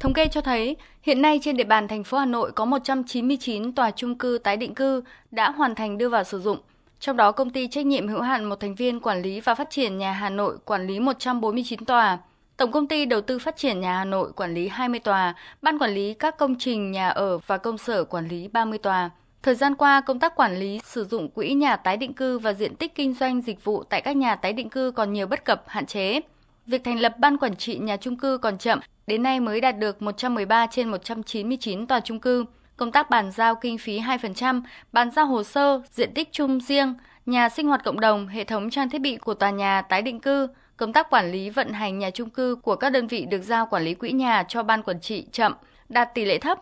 Thống 0.00 0.12
kê 0.12 0.28
cho 0.28 0.40
thấy, 0.40 0.76
hiện 1.02 1.22
nay 1.22 1.40
trên 1.42 1.56
địa 1.56 1.64
bàn 1.64 1.88
thành 1.88 2.04
phố 2.04 2.18
Hà 2.18 2.26
Nội 2.26 2.52
có 2.52 2.64
199 2.64 3.72
tòa 3.72 3.90
chung 3.90 4.18
cư 4.18 4.38
tái 4.44 4.56
định 4.56 4.74
cư 4.74 5.02
đã 5.30 5.50
hoàn 5.50 5.74
thành 5.74 5.98
đưa 5.98 6.08
vào 6.08 6.24
sử 6.24 6.40
dụng. 6.40 6.58
Trong 7.00 7.16
đó, 7.16 7.32
công 7.32 7.50
ty 7.50 7.68
trách 7.68 7.86
nhiệm 7.86 8.08
hữu 8.08 8.20
hạn 8.20 8.44
một 8.44 8.60
thành 8.60 8.74
viên 8.74 9.00
quản 9.00 9.22
lý 9.22 9.40
và 9.40 9.54
phát 9.54 9.70
triển 9.70 9.98
nhà 9.98 10.12
Hà 10.12 10.30
Nội 10.30 10.56
quản 10.64 10.86
lý 10.86 11.00
149 11.00 11.84
tòa, 11.84 12.18
Tổng 12.56 12.72
công 12.72 12.86
ty 12.86 13.04
đầu 13.04 13.20
tư 13.20 13.38
phát 13.38 13.56
triển 13.56 13.80
nhà 13.80 13.96
Hà 13.96 14.04
Nội 14.04 14.32
quản 14.32 14.54
lý 14.54 14.68
20 14.68 15.00
tòa, 15.00 15.34
ban 15.62 15.78
quản 15.78 15.90
lý 15.90 16.14
các 16.14 16.38
công 16.38 16.54
trình 16.58 16.90
nhà 16.90 17.08
ở 17.08 17.38
và 17.38 17.58
công 17.58 17.78
sở 17.78 18.04
quản 18.04 18.28
lý 18.28 18.48
30 18.48 18.78
tòa. 18.78 19.10
Thời 19.42 19.54
gian 19.54 19.74
qua, 19.74 20.00
công 20.00 20.18
tác 20.18 20.36
quản 20.36 20.56
lý 20.56 20.80
sử 20.84 21.04
dụng 21.04 21.28
quỹ 21.28 21.52
nhà 21.52 21.76
tái 21.76 21.96
định 21.96 22.14
cư 22.14 22.38
và 22.38 22.52
diện 22.52 22.76
tích 22.76 22.94
kinh 22.94 23.14
doanh 23.14 23.40
dịch 23.40 23.64
vụ 23.64 23.82
tại 23.82 24.00
các 24.00 24.16
nhà 24.16 24.36
tái 24.36 24.52
định 24.52 24.70
cư 24.70 24.90
còn 24.90 25.12
nhiều 25.12 25.26
bất 25.26 25.44
cập, 25.44 25.64
hạn 25.66 25.86
chế. 25.86 26.20
Việc 26.70 26.84
thành 26.84 27.00
lập 27.00 27.18
ban 27.18 27.36
quản 27.36 27.56
trị 27.56 27.78
nhà 27.78 27.96
trung 27.96 28.16
cư 28.16 28.38
còn 28.38 28.58
chậm, 28.58 28.80
đến 29.06 29.22
nay 29.22 29.40
mới 29.40 29.60
đạt 29.60 29.78
được 29.78 30.02
113 30.02 30.66
trên 30.66 30.90
199 30.90 31.86
tòa 31.86 32.00
trung 32.00 32.20
cư. 32.20 32.44
Công 32.76 32.92
tác 32.92 33.10
bàn 33.10 33.30
giao 33.32 33.54
kinh 33.54 33.78
phí 33.78 34.00
2%, 34.00 34.62
bàn 34.92 35.10
giao 35.10 35.26
hồ 35.26 35.42
sơ, 35.42 35.82
diện 35.90 36.14
tích 36.14 36.28
chung 36.32 36.60
riêng, 36.60 36.94
nhà 37.26 37.48
sinh 37.48 37.66
hoạt 37.66 37.84
cộng 37.84 38.00
đồng, 38.00 38.28
hệ 38.28 38.44
thống 38.44 38.70
trang 38.70 38.90
thiết 38.90 39.00
bị 39.00 39.16
của 39.16 39.34
tòa 39.34 39.50
nhà 39.50 39.82
tái 39.82 40.02
định 40.02 40.20
cư, 40.20 40.48
công 40.76 40.92
tác 40.92 41.10
quản 41.10 41.32
lý 41.32 41.50
vận 41.50 41.72
hành 41.72 41.98
nhà 41.98 42.10
trung 42.10 42.30
cư 42.30 42.56
của 42.62 42.76
các 42.76 42.90
đơn 42.90 43.06
vị 43.06 43.26
được 43.30 43.42
giao 43.42 43.66
quản 43.66 43.82
lý 43.82 43.94
quỹ 43.94 44.12
nhà 44.12 44.42
cho 44.48 44.62
ban 44.62 44.82
quản 44.82 45.00
trị 45.00 45.26
chậm, 45.32 45.54
đạt 45.88 46.14
tỷ 46.14 46.24
lệ 46.24 46.38
thấp. 46.38 46.58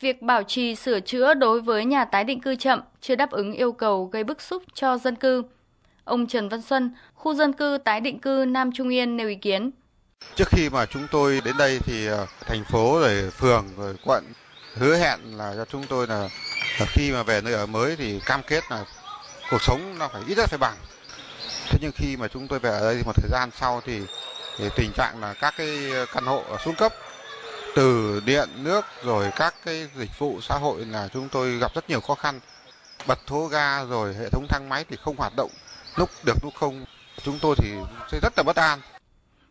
Việc 0.00 0.22
bảo 0.22 0.42
trì 0.42 0.74
sửa 0.74 1.00
chữa 1.00 1.34
đối 1.34 1.60
với 1.60 1.84
nhà 1.84 2.04
tái 2.04 2.24
định 2.24 2.40
cư 2.40 2.56
chậm 2.56 2.80
chưa 3.00 3.16
đáp 3.16 3.30
ứng 3.30 3.52
yêu 3.52 3.72
cầu 3.72 4.04
gây 4.04 4.24
bức 4.24 4.40
xúc 4.40 4.62
cho 4.74 4.98
dân 4.98 5.16
cư. 5.16 5.42
Ông 6.04 6.26
Trần 6.26 6.48
Văn 6.48 6.62
Xuân, 6.62 6.94
khu 7.14 7.34
dân 7.34 7.52
cư 7.52 7.78
tái 7.84 8.00
định 8.00 8.20
cư 8.20 8.44
Nam 8.48 8.70
Trung 8.72 8.88
Yên 8.88 9.16
nêu 9.16 9.28
ý 9.28 9.34
kiến. 9.34 9.70
Trước 10.34 10.48
khi 10.48 10.70
mà 10.70 10.86
chúng 10.86 11.06
tôi 11.10 11.40
đến 11.44 11.56
đây 11.56 11.78
thì 11.84 12.06
ờ, 12.06 12.26
thành 12.46 12.64
phố 12.64 13.00
rồi 13.00 13.30
phường 13.30 13.66
rồi 13.76 13.94
quận 14.04 14.24
hứa 14.74 14.96
hẹn 14.96 15.20
là 15.36 15.52
cho 15.56 15.64
chúng 15.64 15.86
tôi 15.86 16.06
là, 16.06 16.28
là 16.80 16.86
khi 16.86 17.12
mà 17.12 17.22
về 17.22 17.40
nơi 17.40 17.54
ở 17.54 17.66
mới 17.66 17.96
thì 17.96 18.20
cam 18.26 18.40
kết 18.46 18.64
là 18.70 18.84
cuộc 19.50 19.62
sống 19.62 19.98
nó 19.98 20.08
phải 20.08 20.22
ít 20.28 20.34
nhất 20.38 20.48
phải 20.48 20.58
bằng. 20.58 20.76
Thế 21.68 21.78
nhưng 21.82 21.92
khi 21.94 22.16
mà 22.16 22.28
chúng 22.28 22.48
tôi 22.48 22.58
về 22.58 22.70
ở 22.70 22.80
đây 22.80 23.02
một 23.06 23.12
thời 23.16 23.30
gian 23.30 23.50
sau 23.60 23.80
thì, 23.86 24.00
thì 24.58 24.68
tình 24.76 24.92
trạng 24.96 25.20
là 25.20 25.34
các 25.34 25.54
cái 25.56 25.78
căn 26.14 26.24
hộ 26.24 26.44
xuống 26.64 26.74
cấp 26.74 26.92
từ 27.74 28.20
điện 28.24 28.48
nước 28.56 28.84
rồi 29.04 29.30
các 29.36 29.54
cái 29.64 29.88
dịch 29.96 30.18
vụ 30.18 30.40
xã 30.40 30.58
hội 30.58 30.84
là 30.84 31.08
chúng 31.12 31.28
tôi 31.28 31.58
gặp 31.58 31.74
rất 31.74 31.90
nhiều 31.90 32.00
khó 32.00 32.14
khăn 32.14 32.40
bật 33.06 33.26
thố 33.26 33.46
ga 33.46 33.84
rồi 33.84 34.14
hệ 34.14 34.28
thống 34.28 34.46
thang 34.48 34.68
máy 34.68 34.84
thì 34.88 34.96
không 35.04 35.16
hoạt 35.16 35.32
động 35.36 35.50
lúc 35.96 36.08
được 36.24 36.36
lúc 36.42 36.54
không 36.54 36.84
chúng 37.22 37.38
tôi 37.42 37.54
thì 37.58 37.70
sẽ 38.12 38.18
rất 38.22 38.32
là 38.36 38.42
bất 38.42 38.56
an 38.56 38.78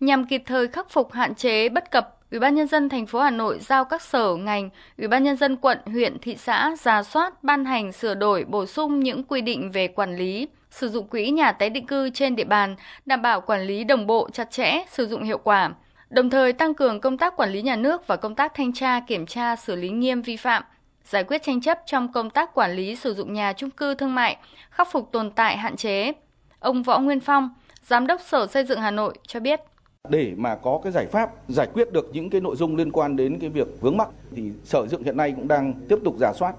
nhằm 0.00 0.26
kịp 0.26 0.42
thời 0.46 0.68
khắc 0.68 0.90
phục 0.90 1.12
hạn 1.12 1.34
chế 1.34 1.68
bất 1.68 1.90
cập 1.90 2.16
Ủy 2.30 2.40
ban 2.40 2.54
nhân 2.54 2.66
dân 2.66 2.88
thành 2.88 3.06
phố 3.06 3.20
Hà 3.20 3.30
Nội 3.30 3.58
giao 3.60 3.84
các 3.84 4.02
sở 4.02 4.34
ngành, 4.34 4.70
Ủy 4.98 5.08
ban 5.08 5.22
nhân 5.22 5.36
dân 5.36 5.56
quận, 5.56 5.78
huyện, 5.86 6.18
thị 6.18 6.36
xã 6.36 6.76
ra 6.82 7.02
soát, 7.02 7.44
ban 7.44 7.64
hành, 7.64 7.92
sửa 7.92 8.14
đổi, 8.14 8.44
bổ 8.44 8.66
sung 8.66 9.00
những 9.00 9.24
quy 9.24 9.40
định 9.40 9.70
về 9.70 9.88
quản 9.88 10.16
lý, 10.16 10.48
sử 10.70 10.88
dụng 10.88 11.08
quỹ 11.08 11.30
nhà 11.30 11.52
tái 11.52 11.70
định 11.70 11.86
cư 11.86 12.10
trên 12.10 12.36
địa 12.36 12.44
bàn, 12.44 12.76
đảm 13.06 13.22
bảo 13.22 13.40
quản 13.40 13.60
lý 13.62 13.84
đồng 13.84 14.06
bộ, 14.06 14.28
chặt 14.32 14.50
chẽ, 14.50 14.84
sử 14.90 15.06
dụng 15.06 15.22
hiệu 15.22 15.38
quả. 15.38 15.70
Đồng 16.10 16.30
thời 16.30 16.52
tăng 16.52 16.74
cường 16.74 17.00
công 17.00 17.18
tác 17.18 17.36
quản 17.36 17.50
lý 17.50 17.62
nhà 17.62 17.76
nước 17.76 18.06
và 18.06 18.16
công 18.16 18.34
tác 18.34 18.54
thanh 18.54 18.72
tra, 18.72 19.00
kiểm 19.00 19.26
tra, 19.26 19.56
xử 19.56 19.76
lý 19.76 19.88
nghiêm 19.88 20.22
vi 20.22 20.36
phạm, 20.36 20.62
giải 21.04 21.24
quyết 21.24 21.42
tranh 21.42 21.60
chấp 21.60 21.78
trong 21.86 22.12
công 22.12 22.30
tác 22.30 22.54
quản 22.54 22.72
lý 22.72 22.96
sử 22.96 23.14
dụng 23.14 23.32
nhà 23.32 23.52
trung 23.52 23.70
cư 23.70 23.94
thương 23.94 24.14
mại, 24.14 24.36
khắc 24.70 24.92
phục 24.92 25.12
tồn 25.12 25.30
tại 25.30 25.56
hạn 25.56 25.76
chế. 25.76 26.12
Ông 26.58 26.82
Võ 26.82 26.98
Nguyên 26.98 27.20
Phong, 27.20 27.50
Giám 27.86 28.06
đốc 28.06 28.20
Sở 28.20 28.46
Xây 28.46 28.64
dựng 28.64 28.80
Hà 28.80 28.90
Nội 28.90 29.14
cho 29.26 29.40
biết 29.40 29.60
để 30.08 30.32
mà 30.36 30.56
có 30.56 30.80
cái 30.82 30.92
giải 30.92 31.06
pháp 31.06 31.30
giải 31.48 31.66
quyết 31.74 31.92
được 31.92 32.10
những 32.12 32.30
cái 32.30 32.40
nội 32.40 32.56
dung 32.56 32.76
liên 32.76 32.92
quan 32.92 33.16
đến 33.16 33.38
cái 33.38 33.50
việc 33.50 33.80
vướng 33.80 33.96
mắc 33.96 34.08
thì 34.36 34.42
sở 34.64 34.86
dựng 34.86 35.02
hiện 35.02 35.16
nay 35.16 35.32
cũng 35.36 35.48
đang 35.48 35.74
tiếp 35.88 35.98
tục 36.04 36.14
giả 36.18 36.32
soát 36.32 36.54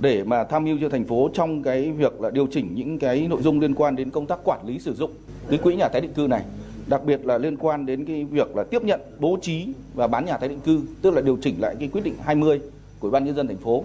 để 0.00 0.24
mà 0.24 0.44
tham 0.44 0.64
mưu 0.64 0.78
cho 0.80 0.88
thành 0.88 1.04
phố 1.04 1.30
trong 1.34 1.62
cái 1.62 1.92
việc 1.92 2.20
là 2.20 2.30
điều 2.30 2.46
chỉnh 2.46 2.74
những 2.74 2.98
cái 2.98 3.26
nội 3.28 3.42
dung 3.42 3.60
liên 3.60 3.74
quan 3.74 3.96
đến 3.96 4.10
công 4.10 4.26
tác 4.26 4.38
quản 4.44 4.66
lý 4.66 4.78
sử 4.78 4.94
dụng 4.94 5.10
cái 5.48 5.58
quỹ 5.58 5.76
nhà 5.76 5.88
tái 5.88 6.00
định 6.00 6.12
cư 6.12 6.26
này 6.30 6.42
đặc 6.86 7.04
biệt 7.04 7.26
là 7.26 7.38
liên 7.38 7.56
quan 7.56 7.86
đến 7.86 8.04
cái 8.04 8.24
việc 8.24 8.56
là 8.56 8.64
tiếp 8.64 8.82
nhận 8.84 9.00
bố 9.18 9.38
trí 9.42 9.68
và 9.94 10.06
bán 10.06 10.24
nhà 10.24 10.36
tái 10.36 10.48
định 10.48 10.60
cư 10.60 10.80
tức 11.02 11.14
là 11.14 11.20
điều 11.20 11.38
chỉnh 11.42 11.54
lại 11.60 11.76
cái 11.78 11.88
quyết 11.92 12.04
định 12.04 12.14
20 12.24 12.60
của 13.04 13.10
ban 13.10 13.24
nhân 13.24 13.36
dân 13.36 13.46
thành 13.46 13.58
phố. 13.58 13.84